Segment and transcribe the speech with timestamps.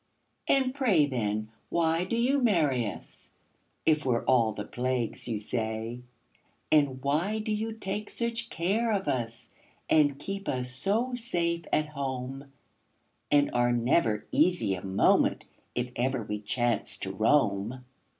[0.47, 3.33] And pray, then, why do you marry us,
[3.85, 6.01] If we're all the plagues you say?
[6.71, 9.51] And why do you take such care of us,
[9.91, 12.51] And keep us so safe at home,
[13.29, 15.45] And are never easy a moment
[15.75, 17.85] If ever we chance to roam?